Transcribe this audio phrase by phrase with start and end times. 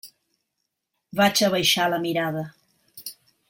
[1.21, 2.43] Vaig abaixar la mirada.